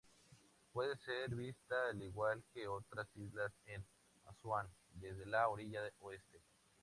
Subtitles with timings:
[0.73, 3.85] Puede ser vista, al igual que otras islas en
[4.25, 6.41] Asuán, desde la orilla oeste.